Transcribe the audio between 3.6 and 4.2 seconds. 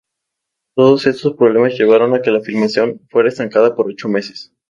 por ocho